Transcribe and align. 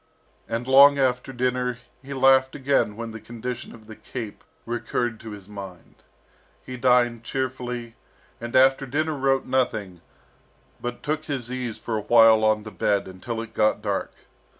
And 0.49 0.67
long 0.67 0.97
after 0.97 1.31
dinner 1.31 1.77
he 2.01 2.11
laughed 2.15 2.55
again 2.55 2.95
when 2.95 3.11
the 3.11 3.21
condition 3.21 3.71
of 3.75 3.85
the 3.85 3.95
"cape" 3.95 4.43
recurred 4.65 5.19
to 5.19 5.29
his 5.29 5.47
mind. 5.47 5.97
He 6.65 6.75
dined 6.75 7.23
cheerfully, 7.23 7.93
and 8.39 8.55
after 8.55 8.87
dinner 8.87 9.13
wrote 9.13 9.45
nothing, 9.45 10.01
but 10.81 11.03
took 11.03 11.25
his 11.25 11.51
ease 11.51 11.77
for 11.77 11.99
a 11.99 12.07
while 12.09 12.43
on 12.43 12.63
the 12.63 12.71
bed, 12.71 13.07
until 13.07 13.39
it 13.41 13.53
got 13.53 13.83
dark. 13.83 14.11